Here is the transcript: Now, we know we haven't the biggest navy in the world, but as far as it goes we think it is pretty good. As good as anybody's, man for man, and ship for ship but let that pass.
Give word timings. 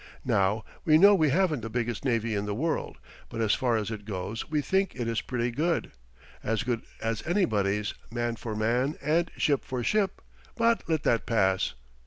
Now, 0.25 0.63
we 0.83 0.97
know 0.97 1.13
we 1.13 1.29
haven't 1.29 1.61
the 1.61 1.69
biggest 1.69 2.03
navy 2.05 2.33
in 2.33 2.47
the 2.47 2.55
world, 2.55 2.97
but 3.29 3.39
as 3.39 3.53
far 3.53 3.77
as 3.77 3.91
it 3.91 4.03
goes 4.03 4.49
we 4.49 4.59
think 4.59 4.95
it 4.95 5.07
is 5.07 5.21
pretty 5.21 5.51
good. 5.51 5.91
As 6.41 6.63
good 6.63 6.81
as 7.03 7.21
anybody's, 7.27 7.93
man 8.09 8.35
for 8.35 8.55
man, 8.55 8.97
and 8.99 9.29
ship 9.37 9.63
for 9.63 9.83
ship 9.83 10.23
but 10.55 10.81
let 10.89 11.03
that 11.03 11.27
pass. 11.27 11.75